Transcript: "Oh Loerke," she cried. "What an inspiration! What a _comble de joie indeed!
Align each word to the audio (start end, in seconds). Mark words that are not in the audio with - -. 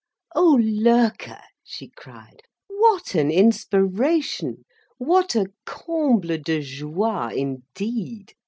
"Oh 0.35 0.57
Loerke," 0.59 1.31
she 1.63 1.89
cried. 1.95 2.41
"What 2.69 3.13
an 3.13 3.29
inspiration! 3.29 4.65
What 4.97 5.35
a 5.35 5.51
_comble 5.67 6.43
de 6.43 6.59
joie 6.61 7.29
indeed! 7.35 8.33